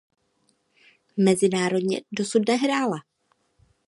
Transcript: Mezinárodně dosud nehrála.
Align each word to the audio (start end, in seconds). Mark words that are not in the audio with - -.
Mezinárodně 1.17 2.01
dosud 2.11 2.41
nehrála. 2.47 2.97